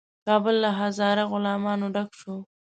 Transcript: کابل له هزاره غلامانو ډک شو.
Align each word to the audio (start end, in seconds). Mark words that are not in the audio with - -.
کابل 0.25 0.55
له 0.63 0.69
هزاره 0.79 1.23
غلامانو 1.31 1.87
ډک 1.95 2.09
شو. 2.19 2.35